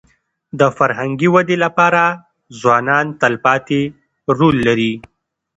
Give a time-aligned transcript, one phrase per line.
[0.59, 2.03] د فرهنګي ودي لپاره
[2.59, 3.81] ځوانان تلپاتې
[4.39, 4.93] رول لري.